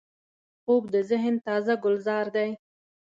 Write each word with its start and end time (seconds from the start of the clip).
خوب 0.63 0.83
د 0.93 0.95
ذهن 1.09 1.35
تازه 1.47 1.73
ګلزار 1.83 2.25
دی 2.35 2.49